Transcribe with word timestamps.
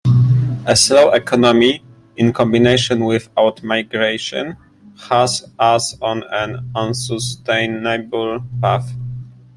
A 0.65 0.75
slow 0.75 1.11
economy, 1.11 1.83
in 2.17 2.33
combination 2.33 3.05
with 3.05 3.29
out-migration 3.37 4.57
has 4.99 5.47
us 5.59 5.95
on 6.01 6.23
an 6.31 6.71
unsustainable 6.73 8.39
path. 8.59 8.91